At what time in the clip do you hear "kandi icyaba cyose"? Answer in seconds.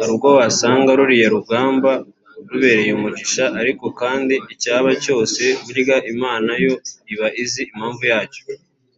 4.00-5.42